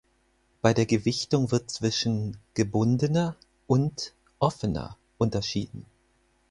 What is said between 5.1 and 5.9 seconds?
unterschieden.